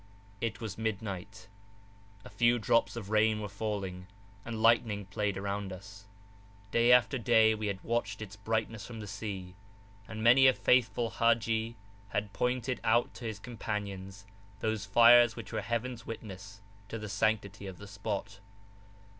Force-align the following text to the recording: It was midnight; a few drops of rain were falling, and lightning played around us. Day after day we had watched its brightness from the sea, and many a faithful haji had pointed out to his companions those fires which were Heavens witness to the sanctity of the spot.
It 0.41 0.59
was 0.59 0.79
midnight; 0.79 1.47
a 2.25 2.29
few 2.31 2.57
drops 2.57 2.95
of 2.95 3.11
rain 3.11 3.39
were 3.39 3.47
falling, 3.47 4.07
and 4.43 4.59
lightning 4.59 5.05
played 5.05 5.37
around 5.37 5.71
us. 5.71 6.07
Day 6.71 6.91
after 6.91 7.19
day 7.19 7.53
we 7.53 7.67
had 7.67 7.83
watched 7.83 8.19
its 8.19 8.35
brightness 8.35 8.83
from 8.83 8.99
the 8.99 9.05
sea, 9.05 9.53
and 10.07 10.23
many 10.23 10.47
a 10.47 10.53
faithful 10.55 11.11
haji 11.11 11.75
had 12.09 12.33
pointed 12.33 12.81
out 12.83 13.13
to 13.13 13.25
his 13.25 13.37
companions 13.37 14.25
those 14.59 14.87
fires 14.87 15.35
which 15.35 15.53
were 15.53 15.61
Heavens 15.61 16.03
witness 16.03 16.61
to 16.89 16.97
the 16.97 17.07
sanctity 17.07 17.67
of 17.67 17.77
the 17.77 17.85
spot. 17.85 18.39